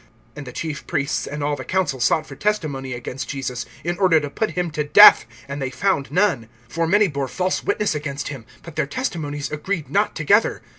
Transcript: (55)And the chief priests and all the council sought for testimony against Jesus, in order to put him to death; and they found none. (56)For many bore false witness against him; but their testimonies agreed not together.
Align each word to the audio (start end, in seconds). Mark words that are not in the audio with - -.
(55)And 0.35 0.45
the 0.45 0.51
chief 0.51 0.87
priests 0.87 1.27
and 1.27 1.43
all 1.43 1.55
the 1.55 1.63
council 1.63 1.99
sought 1.99 2.25
for 2.25 2.35
testimony 2.35 2.93
against 2.93 3.29
Jesus, 3.29 3.67
in 3.83 3.99
order 3.99 4.19
to 4.19 4.31
put 4.31 4.49
him 4.57 4.71
to 4.71 4.83
death; 4.83 5.27
and 5.47 5.61
they 5.61 5.69
found 5.69 6.11
none. 6.11 6.49
(56)For 6.69 6.89
many 6.89 7.07
bore 7.07 7.27
false 7.27 7.63
witness 7.63 7.93
against 7.93 8.29
him; 8.29 8.43
but 8.63 8.75
their 8.75 8.87
testimonies 8.87 9.51
agreed 9.51 9.91
not 9.91 10.15
together. 10.15 10.63